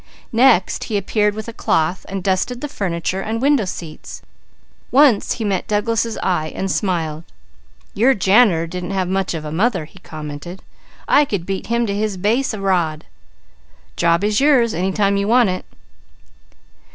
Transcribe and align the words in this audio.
Next 0.33 0.85
he 0.85 0.97
appeared 0.97 1.35
with 1.35 1.47
a 1.47 1.53
cloth 1.53 2.07
and 2.09 2.23
dusted 2.23 2.59
the 2.59 2.67
furniture 2.67 3.21
and 3.21 3.39
window 3.39 3.65
seats. 3.65 4.23
Once 4.89 5.33
he 5.33 5.43
met 5.45 5.67
Douglas' 5.67 6.17
eye 6.23 6.51
and 6.55 6.71
smiled. 6.71 7.23
"Your 7.93 8.15
janitor 8.15 8.65
didn't 8.65 8.97
have 8.97 9.07
much 9.07 9.35
of 9.35 9.45
a 9.45 9.51
mother," 9.51 9.85
he 9.85 9.99
commented. 9.99 10.63
"I 11.07 11.23
could 11.23 11.45
beat 11.45 11.67
him 11.67 11.85
to 11.85 11.93
his 11.93 12.17
base 12.17 12.51
a 12.51 12.59
rod." 12.59 13.05
"Job 13.95 14.23
is 14.23 14.41
yours 14.41 14.73
any 14.73 14.91
time 14.91 15.17
you 15.17 15.27
want 15.27 15.49
it." 15.49 15.65